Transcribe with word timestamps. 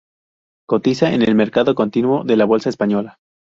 Cotiza 0.67 1.13
en 1.13 1.21
el 1.21 1.35
mercado 1.35 1.75
continuo 1.75 2.23
de 2.23 2.35
la 2.35 2.45
bolsa 2.45 2.69
española. 2.69 3.19